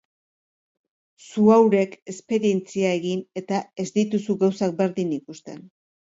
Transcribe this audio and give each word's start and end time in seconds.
Zuhaurek 1.25 1.91
esperientzia 2.13 2.93
egin 2.99 3.21
eta 3.41 3.59
ez 3.83 3.85
dituzu 3.99 4.37
gauzak 4.45 4.73
berdin 4.79 5.13
ikusten. 5.19 5.61